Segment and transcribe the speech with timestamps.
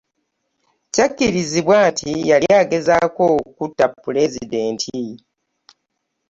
[0.93, 4.97] Kyakkirizibwa nti yali agezaako kutta Pulezidenti.